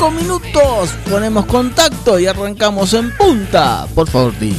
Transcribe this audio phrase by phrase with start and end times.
[0.00, 0.90] 9.35 minutos.
[1.10, 3.86] Ponemos contacto y arrancamos en punta.
[3.94, 4.56] Por favor, di.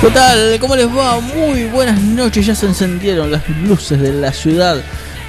[0.00, 0.58] ¿Qué?
[0.60, 1.20] ¿Cómo les va?
[1.20, 2.46] Muy buenas noches.
[2.46, 4.80] Ya se encendieron las luces de la ciudad.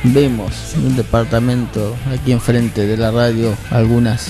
[0.04, 4.30] Vemos en un departamento aquí enfrente de la radio algunas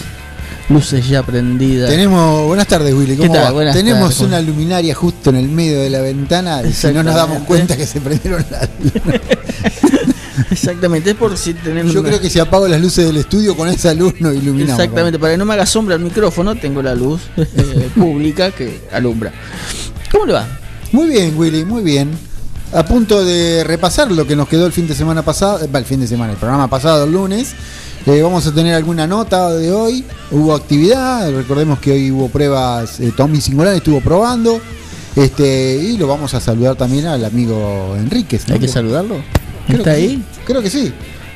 [0.71, 1.89] luces ya prendidas.
[1.89, 3.55] Tenemos, buenas tardes Willy, ¿Qué ¿cómo tal?
[3.55, 3.71] va?
[3.71, 7.15] Tenemos tardes, una luminaria justo en el medio de la ventana y si no nos
[7.15, 8.69] damos cuenta que se prendieron las
[10.51, 11.93] Exactamente, es por si tenemos.
[11.93, 14.79] Yo creo que si apago las luces del estudio con esa luz nos iluminamos.
[14.79, 18.81] Exactamente, para que no me haga sombra el micrófono, tengo la luz eh, pública que
[18.91, 19.31] alumbra.
[20.11, 20.47] ¿Cómo le va?
[20.91, 22.09] Muy bien Willy, muy bien.
[22.73, 25.79] A punto de repasar lo que nos quedó el fin de semana pasado, eh, va,
[25.79, 27.53] el fin de semana, el programa pasado el lunes.
[28.05, 30.03] Eh, vamos a tener alguna nota de hoy.
[30.31, 34.59] Hubo actividad, recordemos que hoy hubo pruebas, eh, Tommy Singolán estuvo probando.
[35.15, 38.47] Este, y lo vamos a saludar también al amigo Enríquez.
[38.47, 38.53] ¿no?
[38.55, 39.17] ¿Hay que saludarlo?
[39.67, 40.09] Creo ¿Está que ahí?
[40.15, 40.93] sí, Creo que sí.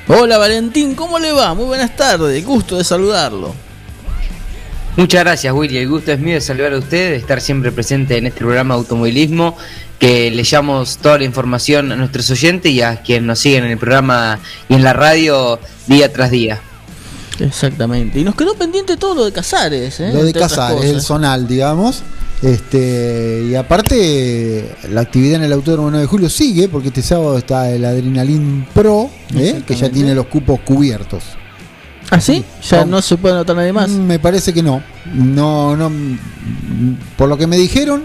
[0.08, 1.53] Hola Valentín, ¿cómo le va?
[1.53, 3.53] Muy buenas tardes, gusto de saludarlo.
[4.97, 5.77] Muchas gracias, Willy.
[5.77, 8.75] El gusto es mío de saludar a usted, de estar siempre presente en este programa
[8.75, 9.57] de automovilismo,
[9.99, 13.71] que le llamamos toda la información a nuestros oyentes y a quienes nos siguen en
[13.71, 14.39] el programa
[14.70, 16.61] y en la radio día tras día.
[17.39, 18.20] Exactamente.
[18.20, 20.11] Y nos quedó pendiente todo lo de Casares, ¿eh?
[20.14, 22.02] Lo de Entre Casares, el zonal, digamos.
[22.41, 27.37] Este, y aparte, la actividad en el Autódromo 9 de Julio sigue, porque este sábado
[27.37, 29.61] está el Adrenalin Pro, ¿eh?
[29.67, 31.23] que ya tiene los cupos cubiertos.
[32.11, 32.43] ¿Ah, sí?
[32.70, 33.89] ¿Ya no se puede anotar nadie más?
[33.89, 34.82] Me parece que no.
[35.14, 35.92] No, no.
[37.17, 38.04] Por lo que me dijeron,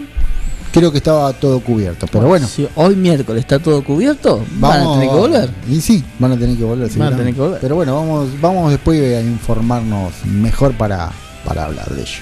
[0.73, 2.07] creo que estaba todo cubierto.
[2.11, 4.97] Pero bueno, Si hoy miércoles está todo cubierto, van vamos.
[4.97, 5.51] a tener que volver.
[5.69, 6.91] Y sí, van a tener que volver.
[6.97, 7.61] Van a tener que volver.
[7.61, 11.11] Pero bueno, vamos, vamos después a informarnos mejor para,
[11.45, 12.21] para hablar de ello.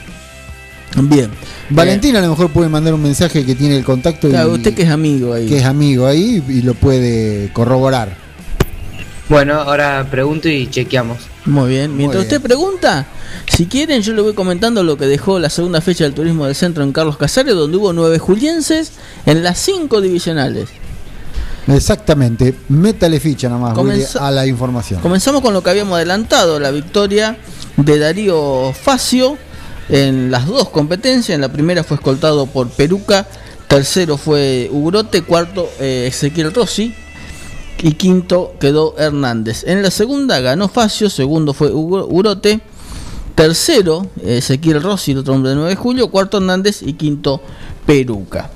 [1.03, 1.31] Bien.
[1.71, 4.55] Valentín a lo mejor puede mandar un mensaje que tiene el contacto Eh, claro, y
[4.55, 5.47] usted que es amigo ahí.
[5.47, 8.17] que es amigo ahí y lo puede corroborar.
[9.28, 11.19] Bueno, ahora pregunto y chequeamos.
[11.48, 11.97] Muy bien.
[11.97, 12.36] Mientras Muy bien.
[12.36, 13.06] usted pregunta,
[13.50, 16.54] si quieren, yo le voy comentando lo que dejó la segunda fecha del turismo del
[16.54, 18.92] centro en Carlos Casares, donde hubo nueve julienses
[19.26, 20.69] en las cinco divisionales.
[21.66, 22.54] Exactamente.
[22.69, 25.00] Métale ficha nomás Willy, Comenzó- a la información.
[25.00, 27.37] Comenzamos con lo que habíamos adelantado, la victoria
[27.76, 29.37] de Darío Facio
[29.88, 31.34] en las dos competencias.
[31.34, 33.26] En la primera fue escoltado por Peruca,
[33.69, 36.94] tercero fue Ugrote, cuarto eh, Ezequiel Rossi
[37.83, 39.65] y quinto quedó Hernández.
[39.66, 42.61] En la segunda ganó Facio, segundo fue Ugrote,
[43.34, 47.41] tercero Ezequiel Rossi, el otro hombre de 9 de julio, cuarto Hernández y quinto
[47.87, 48.50] Peruca.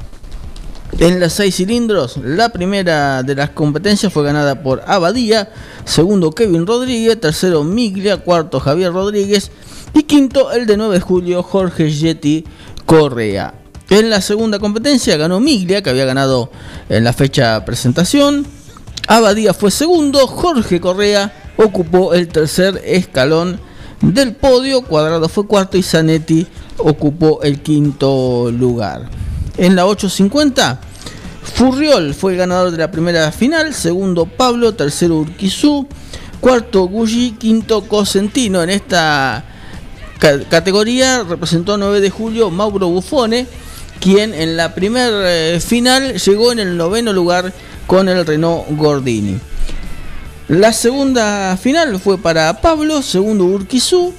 [0.98, 5.50] En las seis cilindros, la primera de las competencias fue ganada por Abadía,
[5.86, 9.50] segundo Kevin Rodríguez, tercero Miglia, cuarto Javier Rodríguez
[9.94, 12.44] y quinto el de 9 de julio Jorge Yeti
[12.84, 13.54] Correa.
[13.88, 16.50] En la segunda competencia ganó Miglia, que había ganado
[16.88, 18.46] en la fecha presentación.
[19.16, 23.60] Abadía fue segundo, Jorge Correa ocupó el tercer escalón
[24.00, 26.46] del podio, Cuadrado fue cuarto y Zanetti
[26.78, 29.10] ocupó el quinto lugar.
[29.58, 30.80] En la 850,
[31.42, 35.86] Furriol fue el ganador de la primera final, segundo Pablo, tercero Urquizú,
[36.40, 38.62] cuarto Gulli, quinto Cosentino.
[38.62, 39.44] En esta
[40.18, 43.46] ca- categoría representó 9 de julio Mauro Buffone,
[44.00, 47.52] quien en la primera final llegó en el noveno lugar
[47.86, 49.38] con el Renault Gordini.
[50.48, 54.12] La segunda final fue para Pablo, segundo Urquizú,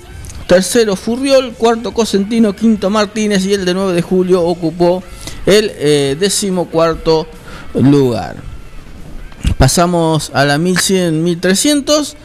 [0.47, 5.03] tercero Furriol, cuarto Cosentino, quinto Martínez y el de 9 de julio ocupó
[5.45, 7.27] el eh, decimocuarto
[7.73, 8.37] lugar.
[9.57, 12.15] Pasamos a la 1100-1300.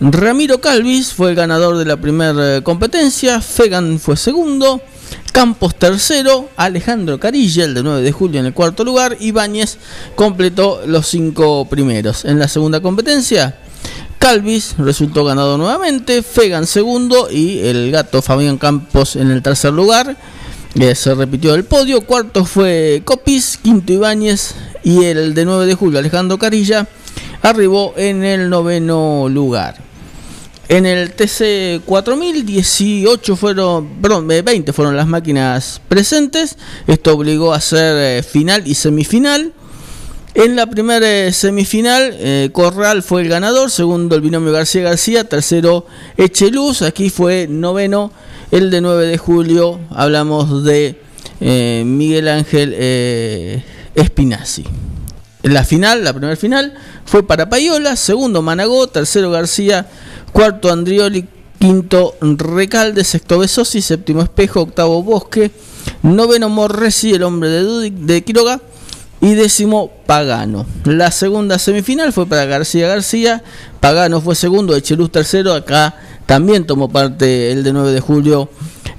[0.00, 3.40] Ramiro Calvis fue el ganador de la primera competencia.
[3.40, 4.80] Fegan fue segundo.
[5.32, 6.50] Campos tercero.
[6.56, 9.16] Alejandro Carilla, el de 9 de julio, en el cuarto lugar.
[9.20, 9.78] Ibáñez
[10.14, 12.24] completó los cinco primeros.
[12.24, 13.58] En la segunda competencia,
[14.18, 16.22] Calvis resultó ganado nuevamente.
[16.22, 17.28] Fegan segundo.
[17.30, 20.16] Y el gato Fabián Campos en el tercer lugar.
[20.74, 22.02] Eh, se repitió el podio.
[22.02, 23.58] Cuarto fue Copis.
[23.62, 24.54] Quinto Ibáñez.
[24.84, 26.86] Y el de 9 de julio, Alejandro Carilla,
[27.42, 29.89] arribó en el noveno lugar.
[30.70, 36.56] En el TC 4000, 18 fueron, perdón, eh, 20 fueron las máquinas presentes.
[36.86, 39.52] Esto obligó a hacer eh, final y semifinal.
[40.34, 45.24] En la primera eh, semifinal, eh, Corral fue el ganador, segundo el binomio García García,
[45.24, 45.86] tercero
[46.16, 48.12] Echeluz, aquí fue noveno
[48.52, 51.00] el de 9 de julio, hablamos de
[51.40, 53.64] Miguel Ángel eh,
[53.96, 54.64] Espinazzi.
[55.42, 56.74] La final, la primera final,
[57.06, 59.88] fue para Payola, segundo Managó, tercero García,
[60.32, 61.26] cuarto Andrioli,
[61.58, 65.50] quinto Recalde, sexto Besosi, séptimo Espejo, octavo Bosque,
[66.02, 68.60] noveno Morresi, el hombre de, de Quiroga,
[69.20, 70.66] y décimo Pagano.
[70.84, 73.42] La segunda semifinal fue para García García,
[73.80, 75.94] Pagano fue segundo, Echeluz tercero, acá
[76.30, 78.48] también tomó parte el de 9 de julio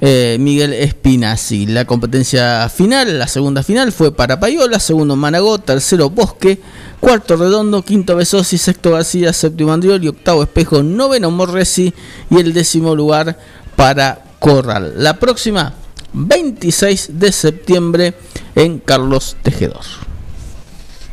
[0.01, 1.65] eh, Miguel Espinazzi.
[1.65, 6.59] La competencia final, la segunda final fue para Payola, segundo Managó, tercero Bosque,
[6.99, 11.93] cuarto Redondo, quinto Besosi, sexto García, séptimo Andrioli, octavo Espejo, noveno Morresi
[12.29, 13.39] y el décimo lugar
[13.77, 14.95] para Corral.
[14.97, 15.73] La próxima,
[16.11, 18.13] 26 de septiembre
[18.55, 20.10] en Carlos Tejedor.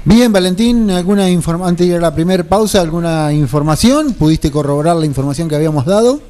[0.09, 4.15] Bien, Valentín, ¿alguna antes de ir a la primera pausa, alguna información?
[4.15, 6.23] ¿Pudiste corroborar la información que habíamos dado?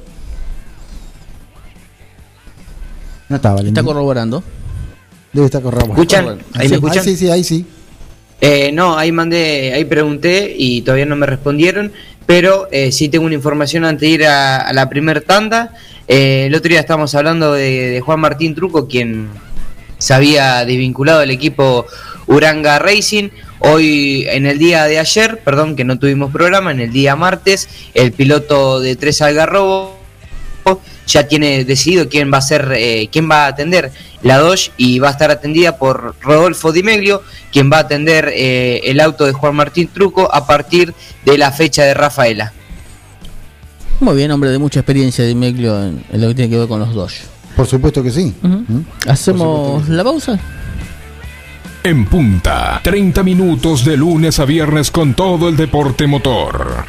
[3.29, 3.77] No está, Valentín.
[3.77, 4.43] Está corroborando.
[5.31, 5.93] Debe estar corroborando.
[5.93, 6.39] ¿Escuchan?
[6.55, 7.05] ¿Ahí me escuchan?
[7.05, 7.65] sí, sí, ahí sí.
[8.41, 11.93] Eh, no, ahí mandé, ahí pregunté y todavía no me respondieron,
[12.25, 15.73] pero eh, sí tengo una información antes de ir a, la primer tanda.
[16.05, 19.29] Eh, el otro día estábamos hablando de, de Juan Martín Truco, quien
[19.99, 21.85] se había desvinculado del equipo
[22.27, 23.29] Uranga Racing.
[23.59, 27.67] Hoy, en el día de ayer, perdón que no tuvimos programa, en el día martes,
[27.93, 29.99] el piloto de Tres Algarrobo
[31.07, 33.91] ya tiene decidido quién va a ser, eh, quién va a atender
[34.21, 38.31] la Dodge y va a estar atendida por Rodolfo Di Meglio, quien va a atender
[38.35, 40.93] eh, el auto de Juan Martín Truco a partir
[41.25, 42.53] de la fecha de Rafaela.
[43.99, 46.79] Muy bien, hombre de mucha experiencia Di Meglio en, lo que tiene que ver con
[46.79, 47.23] los Dodge.
[47.55, 48.33] Por supuesto que sí.
[48.41, 48.81] ¿Mm?
[49.07, 50.39] ¿Hacemos la pausa?
[51.83, 56.83] En punta, 30 minutos de lunes a viernes con todo el deporte motor.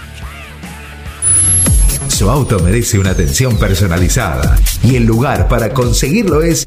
[2.09, 6.67] Su auto merece una atención personalizada y el lugar para conseguirlo es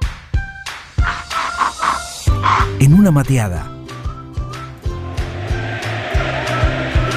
[2.81, 3.71] en una mateada,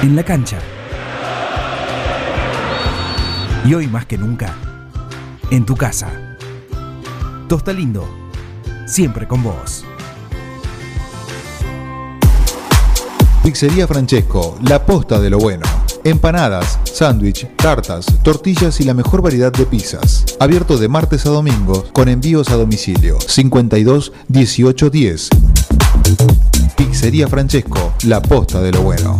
[0.03, 0.59] en la cancha.
[3.65, 4.53] Y hoy más que nunca,
[5.49, 6.37] en tu casa.
[7.49, 8.07] Tosta Lindo,
[8.85, 9.83] siempre con vos.
[13.43, 15.65] Pizzería Francesco, la posta de lo bueno.
[16.03, 20.25] Empanadas, sándwich, tartas, tortillas y la mejor variedad de pizzas.
[20.39, 23.17] Abierto de martes a domingo con envíos a domicilio.
[23.19, 25.29] 52 18 10.
[26.75, 29.19] Pizzería Francesco, la posta de lo bueno.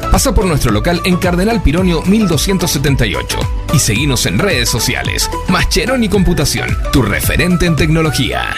[0.11, 3.39] Pasa por nuestro local en Cardenal Pironio 1278
[3.73, 5.29] y seguinos en redes sociales.
[5.47, 8.49] Mascheroni Computación, tu referente en tecnología.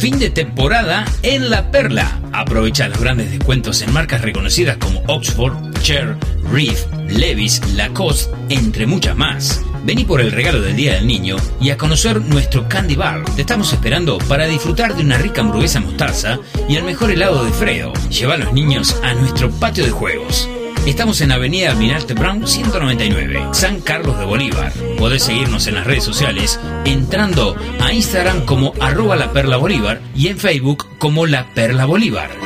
[0.00, 2.20] Fin de temporada en La Perla.
[2.32, 6.16] Aprovecha los grandes descuentos en marcas reconocidas como Oxford, Cher,
[6.52, 9.65] Reef, Levis, Lacoste, entre muchas más.
[9.86, 13.24] Vení por el regalo del Día del Niño y a conocer nuestro Candy Bar.
[13.36, 17.52] Te estamos esperando para disfrutar de una rica hamburguesa mostaza y el mejor helado de
[17.52, 17.92] Fredo.
[18.10, 20.48] Lleva a los niños a nuestro patio de juegos.
[20.86, 24.72] Estamos en Avenida Almirante Brown 199, San Carlos de Bolívar.
[24.98, 30.26] Podés seguirnos en las redes sociales entrando a Instagram como arroba la perla bolívar y
[30.26, 32.45] en Facebook como la perla bolívar.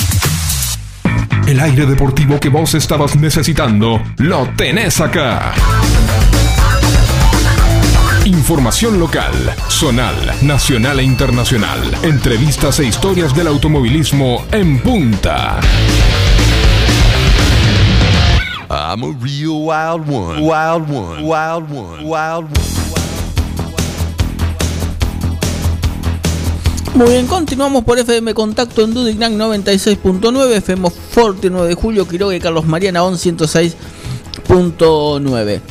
[1.47, 5.53] El aire deportivo que vos estabas necesitando, lo tenés acá.
[8.25, 9.33] Información local,
[9.69, 11.79] zonal, nacional e internacional.
[12.03, 15.59] Entrevistas e historias del automovilismo en punta.
[18.69, 20.39] I'm a real wild one.
[20.41, 21.23] Wild one.
[21.23, 22.05] Wild one.
[22.05, 22.80] Wild one.
[26.93, 32.35] Muy bien, continuamos por FM Contacto en Dudignan 96.9, FM Forte 9 de Julio, Quiroga
[32.35, 35.61] y Carlos Mariana 106.9.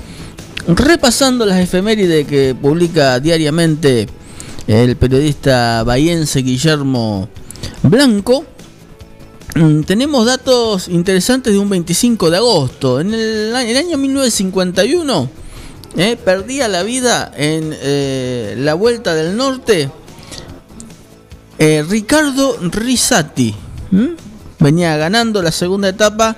[0.68, 4.08] Repasando las efemérides que publica diariamente
[4.66, 7.28] el periodista bahiense Guillermo
[7.82, 8.46] Blanco,
[9.56, 12.98] mm, tenemos datos interesantes de un 25 de agosto.
[12.98, 15.28] En el, el año 1951
[15.98, 19.90] eh, perdía la vida en eh, la Vuelta del Norte
[21.60, 23.54] eh, Ricardo Risati
[24.58, 26.34] venía ganando la segunda etapa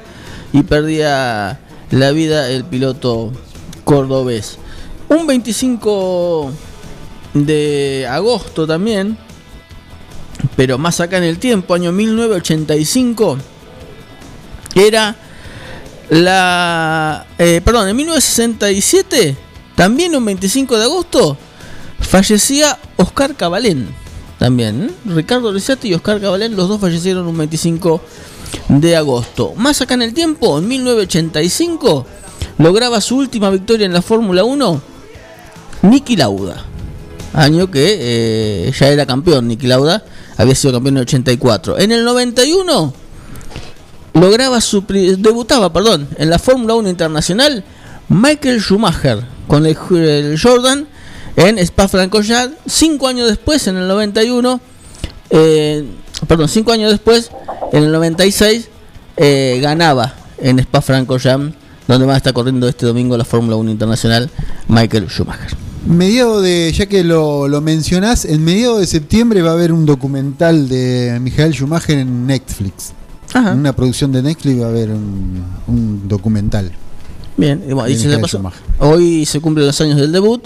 [0.52, 1.60] y perdía
[1.92, 3.30] la vida el piloto
[3.84, 4.58] cordobés.
[5.08, 6.50] Un 25
[7.34, 9.16] de agosto también,
[10.56, 13.38] pero más acá en el tiempo, año 1985,
[14.74, 15.14] era
[16.10, 17.26] la...
[17.38, 19.36] eh, perdón, en 1967,
[19.76, 21.36] también un 25 de agosto,
[22.00, 24.01] fallecía Oscar Cabalén
[24.42, 24.90] también.
[25.04, 28.00] Ricardo Risati y Oscar Cabalén, los dos fallecieron un 25
[28.70, 29.52] de agosto.
[29.54, 32.04] Más acá en el tiempo, en 1985,
[32.58, 34.82] lograba su última victoria en la Fórmula 1,
[35.82, 36.64] Niki Lauda.
[37.34, 40.02] Año que eh, ya era campeón, Niki Lauda,
[40.36, 41.78] había sido campeón en el 84.
[41.78, 42.94] En el 91
[44.14, 44.84] lograba su
[45.18, 47.62] debutaba, perdón, en la Fórmula 1 internacional
[48.08, 50.88] Michael Schumacher con el Jordan
[51.36, 52.56] en Spa-Francorchamps.
[52.66, 54.60] Cinco años después, en el 91,
[55.30, 55.84] eh,
[56.26, 57.30] perdón, cinco años después,
[57.72, 58.68] en el 96
[59.16, 61.54] eh, ganaba en Spa-Francorchamps,
[61.88, 64.30] donde va a estar corriendo este domingo la Fórmula 1 internacional
[64.68, 65.56] Michael Schumacher.
[65.86, 69.84] Mediado de, ya que lo, lo mencionás, en mediado de septiembre va a haber un
[69.84, 72.92] documental de Michael Schumacher en Netflix.
[73.34, 76.70] En una producción de Netflix va a haber un, un documental.
[77.36, 80.44] Bien, y bueno, y se Michael pasó- hoy se cumplen los años del debut,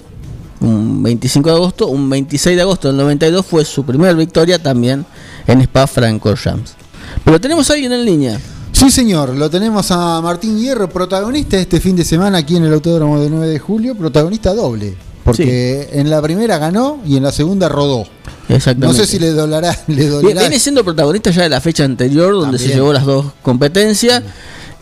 [0.60, 5.04] un 25 de agosto, un 26 de agosto del 92 fue su primera victoria también
[5.46, 6.75] en Spa-Francorchamps.
[7.25, 8.40] Pero tenemos a alguien en línea.
[8.72, 12.72] Sí, señor, lo tenemos a Martín Hierro, protagonista este fin de semana aquí en el
[12.75, 14.94] Autódromo de 9 de julio, protagonista doble.
[15.25, 18.04] Porque en la primera ganó y en la segunda rodó.
[18.48, 18.86] Exactamente.
[18.86, 20.40] No sé si le dolerá, le dolerá.
[20.42, 24.22] Viene siendo protagonista ya de la fecha anterior, donde se llevó las dos competencias.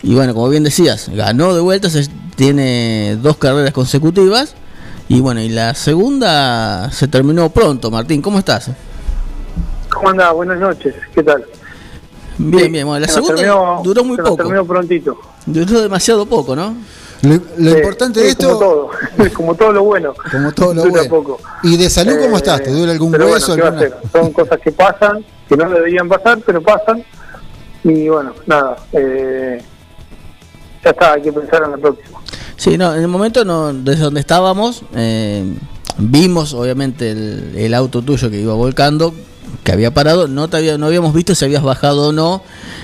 [0.03, 4.53] Y bueno, como bien decías, ganó de vuelta, se- tiene dos carreras consecutivas.
[5.07, 7.91] Y bueno, y la segunda se terminó pronto.
[7.91, 8.71] Martín, ¿cómo estás?
[9.89, 10.33] ¿Cómo andás?
[10.33, 11.45] Buenas noches, ¿qué tal?
[12.37, 12.85] Bien, bien.
[12.87, 14.35] Bueno, la Se segunda terminó- duró muy se poco.
[14.37, 15.17] terminó prontito.
[15.45, 16.75] Duró demasiado poco, ¿no?
[17.21, 18.89] Lo, lo Sí, importante sí, de esto, Como todo,
[19.33, 20.13] como todo lo bueno.
[20.31, 21.09] como todo lo Dura bueno.
[21.09, 21.39] poco.
[21.63, 22.63] ¿Y de salud cómo Eh, estás?
[22.63, 23.55] ¿Te duele algún pero hueso?
[23.55, 24.11] Bueno, ¿qué va a alguna- hacer?
[24.21, 27.03] Son cosas que pasan, que no deberían pasar, pero pasan.
[27.83, 29.61] Y bueno, nada, eh,
[30.83, 32.19] ya está, hay que pensar en la próxima.
[32.57, 35.43] Sí, no, en el momento no, desde donde estábamos, eh,
[35.97, 39.13] vimos obviamente el, el auto tuyo que iba volcando,
[39.63, 42.41] que había parado, no te había, no habíamos visto si habías bajado o no.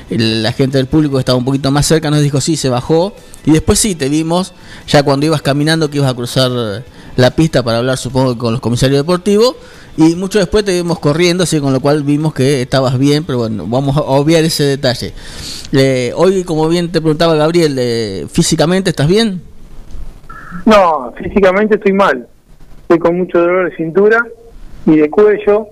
[0.10, 3.14] El- la gente del público estaba un poquito más cerca nos dijo sí, se bajó.
[3.46, 4.54] Y después sí, te vimos
[4.88, 6.84] ya cuando ibas caminando que ibas a cruzar
[7.16, 9.56] la pista para hablar, supongo, con los comisarios deportivos.
[9.98, 13.40] Y mucho después te vimos corriendo, así con lo cual vimos que estabas bien, pero
[13.40, 15.14] bueno, vamos a obviar ese detalle.
[15.74, 19.42] Eh, hoy, como bien te preguntaba Gabriel, eh, ¿físicamente estás bien?
[20.66, 22.28] No, físicamente estoy mal.
[22.84, 24.20] Estoy con mucho dolor de cintura
[24.86, 25.68] y de cuello.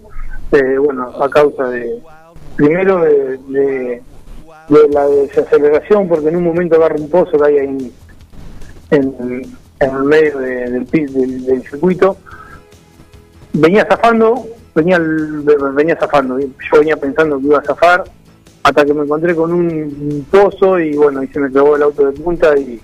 [0.52, 2.00] eh, bueno, a causa de,
[2.56, 4.02] primero de, de,
[4.92, 7.94] la desaceleración, porque en un momento agarro un pozo que hay ahí
[8.92, 9.42] en,
[9.80, 12.18] el medio de- del, del, del circuito.
[13.54, 14.46] Venía zafando,
[14.76, 15.00] venía,
[15.74, 16.40] venía zafando.
[16.40, 16.48] Yo
[16.80, 18.04] venía pensando que iba a zafar
[18.64, 22.06] hasta que me encontré con un pozo y bueno, y se me clavó el auto
[22.12, 22.80] de punta y,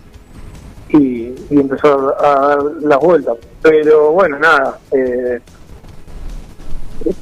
[1.00, 3.38] y, empezó a dar las vueltas.
[3.62, 5.40] Pero bueno, nada, eh,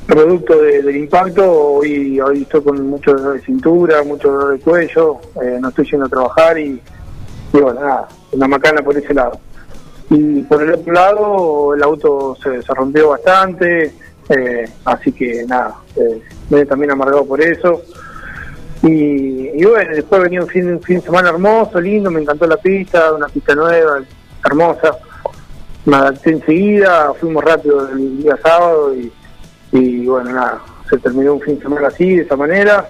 [0.06, 4.60] producto de- del impacto, hoy, hoy estoy con mucho dolor de cintura, mucho dolor de
[4.60, 6.82] cuello, eh, no estoy yendo a trabajar y,
[7.52, 9.40] bueno, nada, una macana por ese lado.
[10.10, 13.94] Y por el otro lado, el auto se, se rompió bastante,
[14.30, 15.76] eh, así que nada,
[16.50, 17.82] me he también amargado por eso.
[18.84, 22.58] Y, bueno, después venía un fin, un fin de semana hermoso, lindo, me encantó la
[22.58, 24.02] pista, una pista nueva,
[24.46, 24.98] hermosa.
[25.86, 29.12] Me adapté enseguida, fuimos rápido el día sábado y,
[29.72, 32.88] y bueno, nada, se terminó un fin de semana así, de esa manera.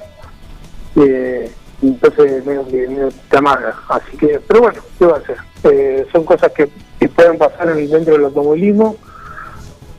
[0.95, 1.51] Eh,
[1.83, 3.75] entonces medio que medio te amarga.
[3.89, 5.37] Así que, pero bueno, ¿qué va a hacer?
[5.63, 8.95] Eh, son cosas que, que pueden pasar en- dentro del automovilismo.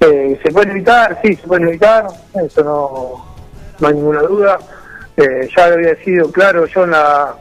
[0.00, 1.20] Eh, ¿Se pueden evitar?
[1.22, 2.06] Sí, se pueden evitar,
[2.44, 3.34] eso no,
[3.80, 4.58] no hay ninguna duda.
[5.16, 7.36] Eh, ya había sido claro yo en la,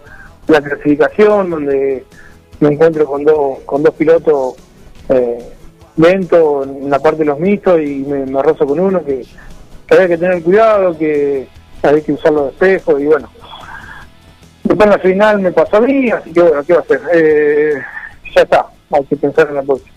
[0.48, 2.06] la clasificación, donde
[2.60, 4.56] me encuentro con dos, con dos pilotos
[5.10, 5.40] eh,
[5.98, 9.26] lentos en la parte de los mixtos y me, me rozo con uno que,
[9.88, 11.48] que había que tener cuidado, que
[11.82, 13.30] había que usar los espejos y bueno.
[14.64, 17.02] Después en la final me pasó a mí, así que bueno, ¿qué va a hacer?
[17.14, 17.74] Eh,
[18.36, 19.92] ya está, hay que pensar en la próxima.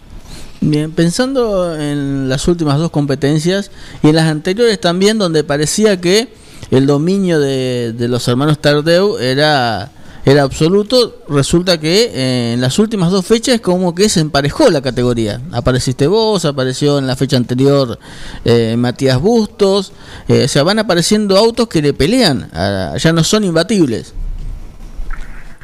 [0.60, 3.70] Bien, pensando en las últimas dos competencias
[4.02, 6.28] y en las anteriores también, donde parecía que
[6.70, 9.90] el dominio de, de los hermanos Tardeu era,
[10.24, 14.82] era absoluto, resulta que eh, en las últimas dos fechas como que se emparejó la
[14.82, 15.40] categoría.
[15.52, 17.98] Apareciste vos, apareció en la fecha anterior
[18.44, 19.92] eh, Matías Bustos,
[20.28, 22.50] eh, o sea, van apareciendo autos que le pelean,
[22.98, 24.14] ya no son imbatibles.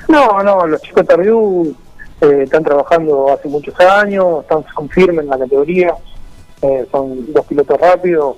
[0.08, 1.74] No, no, los chicos Tardiu
[2.20, 5.94] eh, están trabajando hace muchos años, están son firmes en la categoría,
[6.60, 8.36] eh, son dos pilotos rápidos.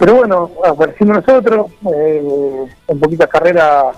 [0.00, 3.96] Eh, pero bueno, aparecimos nosotros, eh, en poquitas carreras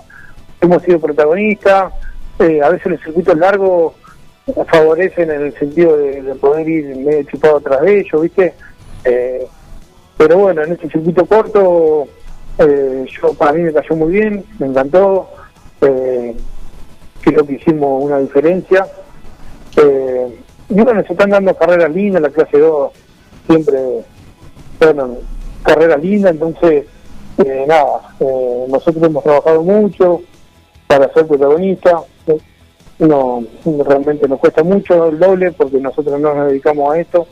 [0.59, 1.93] hemos sido protagonistas,
[2.39, 3.93] eh, a veces los circuitos largos
[4.67, 8.53] favorecen en el sentido de, de poder ir medio chupado atrás de ellos, ¿viste?
[9.05, 9.47] Eh,
[10.17, 12.07] pero bueno, en este circuito corto,
[12.57, 15.29] eh, yo para mí me cayó muy bien, me encantó,
[15.81, 16.35] eh,
[17.21, 18.85] creo que hicimos una diferencia.
[19.77, 20.39] Eh,
[20.69, 22.91] y bueno, se están dando carreras lindas, la clase 2
[23.47, 23.79] siempre
[24.79, 25.17] bueno,
[25.63, 26.85] carreras lindas, entonces
[27.43, 30.21] eh, nada, eh, nosotros hemos trabajado mucho
[30.87, 32.01] para ser protagonistas,
[32.99, 33.43] no,
[33.85, 37.27] realmente nos cuesta mucho el doble porque nosotros no nos dedicamos a esto,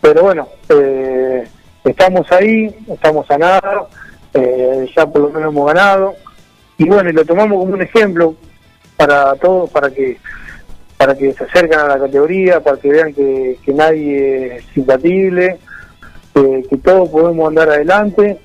[0.00, 1.44] pero bueno, eh,
[1.84, 3.86] estamos ahí, estamos a nada,
[4.34, 6.14] eh, ya por lo menos hemos ganado,
[6.78, 8.34] y bueno, y lo tomamos como un ejemplo
[8.96, 10.18] para todos, para que
[10.96, 15.58] para que se acerquen a la categoría, para que vean que, que nadie es imbatible,
[16.34, 18.38] que, que todos podemos andar adelante,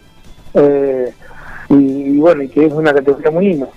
[0.53, 1.13] eh,
[1.69, 3.67] y, y bueno, y que es una categoría muy linda.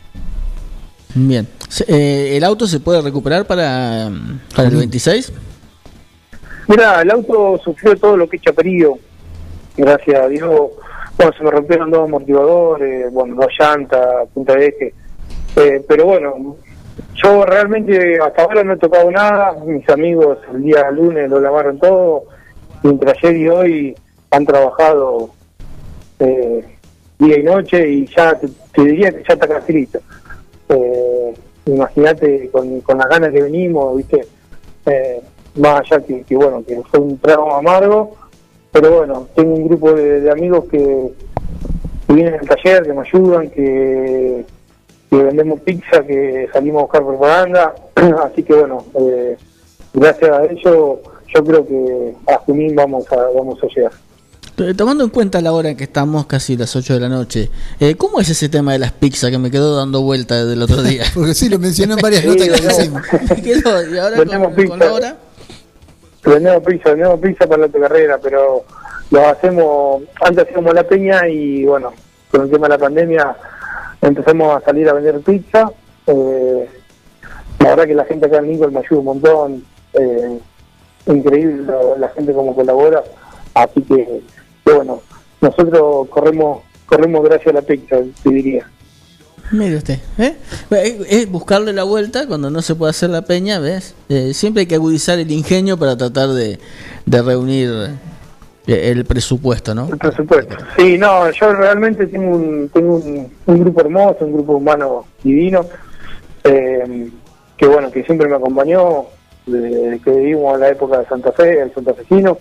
[1.14, 1.46] Bien,
[1.88, 4.11] eh, ¿el auto se puede recuperar para,
[4.55, 5.33] para el 26?
[6.68, 8.96] Mira, el auto sufrió todo lo que chaperío,
[9.77, 10.70] gracias a Dios.
[11.16, 14.94] Bueno, se me rompieron dos amortiguadores, bueno, dos llantas, punta de eje.
[15.57, 16.57] Eh, pero bueno,
[17.23, 19.53] yo realmente hasta ahora no he tocado nada.
[19.66, 22.25] Mis amigos el día lunes lo lavaron todo.
[22.83, 23.97] Y entre ayer y hoy
[24.31, 25.31] han trabajado
[26.19, 26.64] eh,
[27.19, 29.88] día y noche y ya te, te diría que ya está casi.
[30.69, 31.35] Eh,
[31.66, 34.27] Imagínate con, con las ganas que venimos, ¿viste?
[34.87, 35.21] Eh,
[35.57, 38.16] más allá que, que, bueno, que fue un trago amargo,
[38.73, 41.12] pero bueno, tengo un grupo de, de amigos que,
[42.09, 44.45] vienen al taller, que me ayudan, que,
[45.11, 47.75] que vendemos pizza, que salimos a buscar propaganda,
[48.25, 49.37] así que bueno, eh,
[49.93, 51.01] gracias a ello
[51.35, 53.93] yo creo que a Junín vamos a, vamos a llegar.
[54.77, 57.95] Tomando en cuenta la hora en que estamos, casi las 8 de la noche, eh,
[57.95, 60.83] ¿cómo es ese tema de las pizzas que me quedó dando vuelta desde el otro
[60.83, 61.05] día?
[61.14, 62.77] Porque sí, lo mencionó en varias Sí, notas
[63.37, 64.77] que quedó, y ahora con, con pizza.
[64.77, 65.16] la hora.
[66.27, 68.64] Vendemos pizza, vendemos pizza para la autocarrera, pero
[69.11, 71.93] lo hacemos, antes hacíamos la peña y bueno,
[72.31, 73.37] con el tema de la pandemia
[74.03, 75.71] empezamos a salir a vender pizza.
[76.07, 76.69] Eh,
[77.61, 79.64] la verdad que la gente acá en Lincoln me ayuda un montón,
[79.95, 80.38] eh,
[81.07, 83.03] increíble la, la gente como colabora,
[83.55, 84.23] así que,
[84.65, 85.01] bueno,
[85.41, 88.69] nosotros corremos corremos gracias a la pizza, te diría.
[89.53, 90.35] Mire usted, ¿eh?
[90.71, 93.95] Eh, Es buscarle la vuelta cuando no se puede hacer la peña, ¿ves?
[94.09, 96.59] Eh, siempre hay que agudizar el ingenio para tratar de,
[97.07, 97.91] de reunir
[98.67, 99.89] eh, el presupuesto, ¿no?
[99.89, 100.57] El presupuesto.
[100.77, 105.65] Sí, no, yo realmente tengo un, tengo un, un grupo hermoso, un grupo humano divino,
[106.45, 107.09] eh,
[107.57, 109.05] que bueno, que siempre me acompañó
[109.46, 112.38] desde que vivimos en la época de Santa Fe, el santafesino,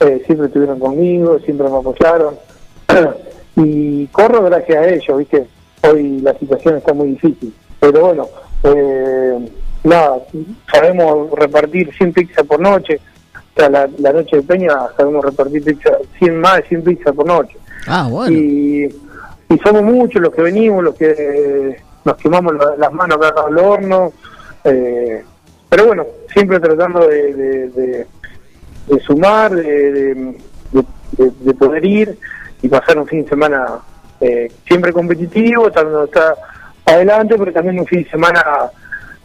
[0.00, 2.34] eh, siempre estuvieron conmigo, siempre me apoyaron,
[3.56, 5.46] y corro gracias a ellos, ¿viste?
[5.82, 8.28] Hoy la situación está muy difícil, pero bueno,
[8.64, 9.48] eh,
[9.84, 10.18] nada,
[10.72, 13.00] sabemos repartir 100 pizzas por noche,
[13.34, 17.14] o sea, la, la noche de Peña sabemos repartir pizza, 100 más de 100 pizzas
[17.14, 17.56] por noche.
[17.86, 18.34] Ah, bueno.
[18.36, 18.84] Y,
[19.50, 23.42] y somos muchos los que venimos, los que eh, nos quemamos la- las manos acá
[23.46, 24.12] al horno.
[24.64, 25.22] eh,
[25.72, 28.06] pero bueno, siempre tratando de, de, de-
[28.88, 30.14] de sumar, de, de,
[31.16, 32.18] de- de poder ir
[32.60, 33.78] y pasar un fin de semana
[34.20, 36.34] eh, siempre competitivo, tratando de estar
[36.84, 38.44] adelante, pero también un fin de semana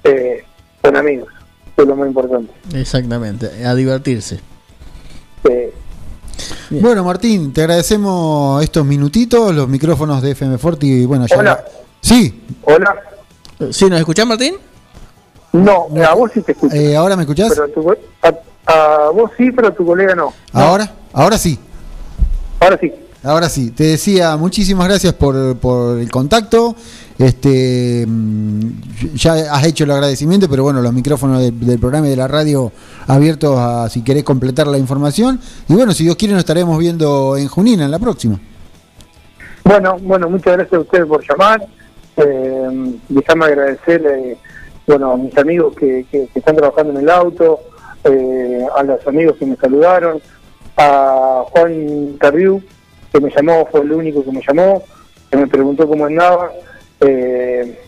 [0.05, 0.41] eh,
[0.81, 1.27] con amigos,
[1.75, 2.53] que es lo más importante.
[2.73, 4.39] Exactamente, a divertirse.
[5.49, 5.73] Eh,
[6.69, 11.01] Bueno, Martín, te agradecemos estos minutitos, los micrófonos de FM Forti.
[11.01, 11.37] Y bueno, ya.
[11.37, 11.65] Hola.
[11.99, 12.95] Sí, Hola.
[13.71, 14.55] ¿Sí nos escuchás, Martín?
[15.63, 16.75] No, a vos sí te escucho.
[16.75, 17.49] eh, ¿ahora me escuchás?
[17.49, 20.33] Pero a, tu co- a- a vos sí, pero a tu colega no.
[20.53, 20.91] ¿Ahora?
[21.13, 21.57] Ahora sí.
[22.59, 22.91] Ahora sí.
[23.23, 26.75] Ahora sí, te decía, muchísimas gracias por, por el contacto.
[27.17, 28.69] Este, mm,
[29.15, 32.27] ya has hecho el agradecimiento, pero bueno, los micrófonos del, del programa y de la
[32.27, 32.71] radio
[33.07, 35.39] abiertos a si querés completar la información.
[35.67, 38.39] Y bueno, si Dios quiere, nos estaremos viendo en Junín en la próxima.
[39.63, 41.65] Bueno, bueno, muchas gracias a ustedes por llamar.
[42.17, 44.37] Eh, déjame agradecerle
[44.87, 47.59] bueno, mis amigos que, que- están trabajando en el auto,
[48.05, 50.19] eh, a los amigos que me saludaron,
[50.77, 52.61] a Juan Carriú,
[53.11, 54.83] que me llamó, fue el único que me llamó,
[55.29, 56.51] que me preguntó cómo andaba.
[57.01, 57.79] Eh,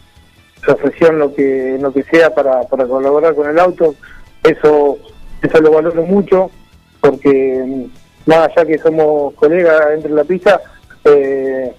[0.66, 3.96] se ofrecieron lo que lo que sea para, para colaborar con el auto.
[4.44, 4.98] Eso
[5.42, 6.52] eso lo valoro mucho
[7.00, 10.60] porque mm, más allá que somos colegas entre la pista,
[11.06, 11.74] eh,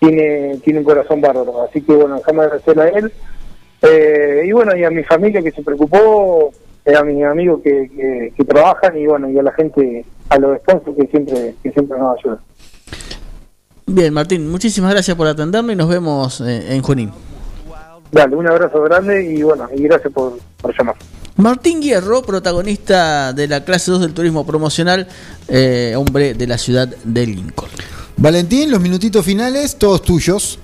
[0.00, 1.64] tiene tiene un corazón bárbaro.
[1.68, 3.12] Así que bueno, déjame agradecerle a él.
[3.84, 6.52] Eh, y bueno, y a mi familia que se preocupó,
[6.84, 10.38] eh, a mis amigos que, que, que trabajan y bueno, y a la gente, a
[10.38, 12.38] los sponsors que siempre, que siempre nos ayudan.
[13.86, 17.12] Bien, Martín, muchísimas gracias por atenderme y nos vemos eh, en Junín.
[18.10, 20.96] Dale, un abrazo grande y bueno, y gracias por, por llamar.
[21.36, 25.08] Martín Hierro, protagonista de la clase 2 del turismo promocional,
[25.48, 27.70] eh, hombre de la ciudad de Lincoln.
[28.16, 30.60] Valentín, los minutitos finales, todos tuyos.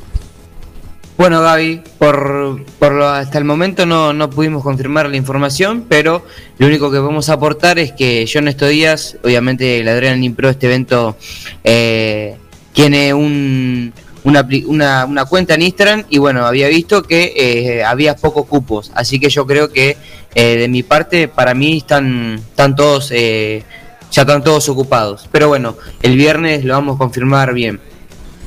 [1.21, 6.25] Bueno, Gaby, por, por lo- hasta el momento no, no pudimos confirmar la información, pero
[6.57, 10.49] lo único que podemos aportar es que yo en estos días, obviamente la Adrenaline Pro,
[10.49, 11.19] este evento,
[11.63, 12.39] eh,
[12.73, 13.93] tiene un,
[14.25, 19.21] una, una cuenta en Instagram y bueno, había visto que eh, había pocos cupos, así
[19.21, 19.99] que yo creo que
[20.35, 23.63] eh, de mi parte, para mí están, están todos, eh,
[24.11, 25.29] ya están todos ocupados.
[25.31, 27.79] Pero bueno, el viernes lo vamos a confirmar bien.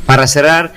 [0.08, 0.74] Para cerrar,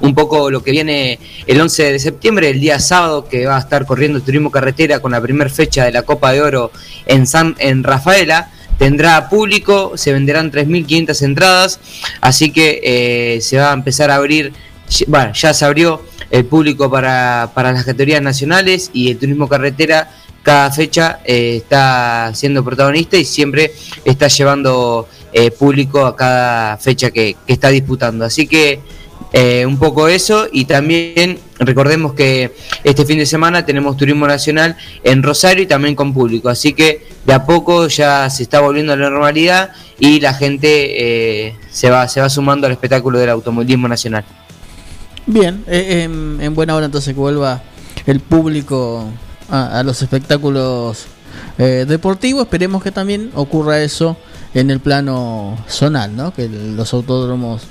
[0.00, 3.60] un poco lo que viene el 11 de septiembre, el día sábado, que va a
[3.60, 6.70] estar corriendo el turismo carretera con la primera fecha de la Copa de Oro
[7.06, 8.50] en, San, en Rafaela.
[8.78, 11.80] Tendrá público, se venderán 3.500 entradas,
[12.22, 14.54] así que eh, se va a empezar a abrir,
[15.06, 20.08] bueno, ya se abrió el público para, para las categorías nacionales y el turismo carretera
[20.42, 23.72] cada fecha eh, está siendo protagonista y siempre
[24.04, 28.24] está llevando eh, público a cada fecha que, que está disputando.
[28.24, 28.80] Así que
[29.32, 32.52] eh, un poco eso y también recordemos que
[32.84, 37.06] este fin de semana tenemos turismo nacional en Rosario y también con público, así que
[37.24, 41.90] de a poco ya se está volviendo a la normalidad y la gente eh, se
[41.90, 44.24] va se va sumando al espectáculo del automovilismo nacional.
[45.26, 47.62] Bien, eh, en, en buena hora entonces que vuelva
[48.06, 49.04] el público
[49.48, 51.06] a, a los espectáculos
[51.58, 52.42] eh, deportivos.
[52.44, 54.16] Esperemos que también ocurra eso
[54.54, 56.32] en el plano zonal, ¿no?
[56.32, 57.62] Que los autódromos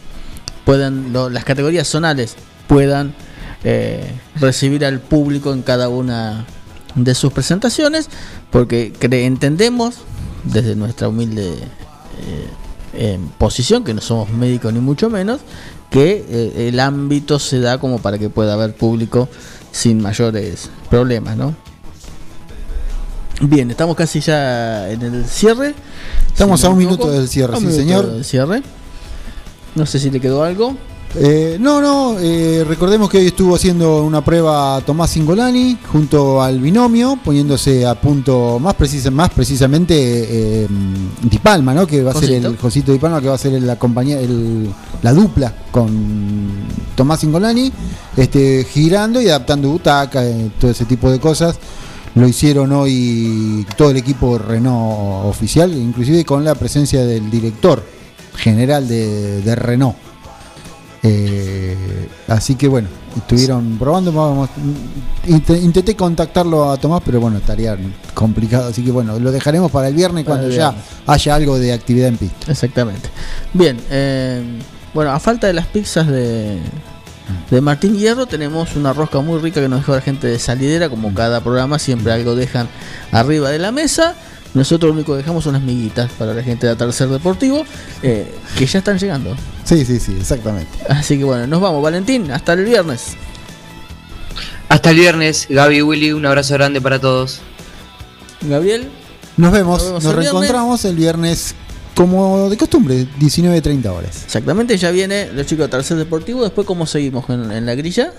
[0.69, 2.35] puedan, lo- las categorías zonales
[2.67, 3.15] puedan
[3.63, 4.05] eh,
[4.39, 6.45] recibir al público en cada una
[6.93, 8.07] de sus presentaciones,
[8.51, 9.95] porque entendemos
[10.43, 12.47] desde nuestra humilde eh,
[12.93, 15.41] en posición, que no somos médicos ni mucho menos,
[15.89, 19.27] que eh, el ámbito se da como para que pueda haber público
[19.71, 21.55] sin mayores problemas, ¿no?
[23.41, 25.73] Bien, estamos casi ya en el cierre.
[26.27, 28.11] Estamos Si a un minuto del cierre, sí, señor.
[28.11, 28.61] del cierre.
[29.75, 30.75] No sé si le quedó algo.
[31.15, 36.59] Eh, no, no, eh, recordemos que hoy estuvo haciendo una prueba Tomás Singolani junto al
[36.59, 40.67] binomio, poniéndose a punto más, precisa, más precisamente eh,
[41.23, 41.87] Di Palma, ¿no?
[41.87, 44.19] que va a ser el Josito Di Palma, que va a ser el, la, compañía,
[44.19, 44.69] el-
[45.01, 45.89] la dupla con
[46.95, 47.71] Tomás Singolani,
[48.15, 51.57] este, girando y adaptando butaca, eh, todo ese tipo de cosas.
[52.13, 57.83] Lo hicieron hoy todo el equipo Renault oficial, inclusive con la presencia del director
[58.39, 59.95] general de, de Renault.
[61.01, 61.77] Eh,
[62.27, 64.11] así que bueno, estuvieron probando.
[64.11, 64.49] Vamos,
[65.27, 67.77] intenté contactarlo a Tomás, pero bueno, estaría
[68.13, 68.69] complicado.
[68.69, 70.73] Así que bueno, lo dejaremos para el viernes Para cuando el ya
[71.07, 72.51] haya algo de actividad en pista.
[72.51, 73.09] Exactamente.
[73.53, 74.43] Bien, eh,
[74.93, 76.59] bueno, a falta de las pizzas de,
[77.49, 80.89] de Martín Hierro, tenemos una rosca muy rica que nos dejó la gente de salidera,
[80.89, 82.67] como cada programa, siempre algo dejan
[83.11, 84.15] arriba de la mesa.
[84.53, 87.63] Nosotros lo único que dejamos son las miguitas para la gente de Atardecer Deportivo,
[88.01, 89.35] eh, que ya están llegando.
[89.63, 90.71] Sí, sí, sí, exactamente.
[90.89, 93.15] Así que bueno, nos vamos, Valentín, hasta el viernes.
[94.67, 97.41] Hasta el viernes, Gaby y Willy, un abrazo grande para todos.
[98.41, 98.89] Gabriel.
[99.37, 101.55] Nos vemos, Nos vemos nos, el reencontramos el viernes
[101.95, 104.23] como de costumbre, 19.30 horas.
[104.25, 106.43] Exactamente, ya viene los chicos de Atardecer Deportivo.
[106.43, 108.13] Después, ¿cómo seguimos en, en la grilla?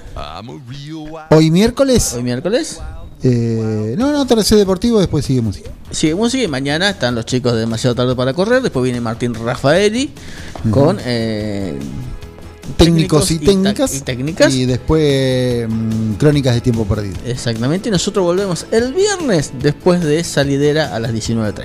[1.31, 2.13] Hoy miércoles.
[2.15, 2.81] Hoy miércoles.
[3.23, 5.71] Eh, no, no, tercer deportivo, después sigue música.
[5.91, 8.63] Sigue música y mañana están los chicos de demasiado tarde para correr.
[8.63, 10.11] Después viene Martín Rafaeli
[10.71, 11.79] con eh,
[12.77, 13.95] Técnicos y técnicas.
[13.95, 14.55] y técnicas.
[14.55, 17.17] Y después mm, crónicas de tiempo perdido.
[17.27, 17.89] Exactamente.
[17.89, 21.65] Y nosotros volvemos el viernes después de salidera a las 19.30.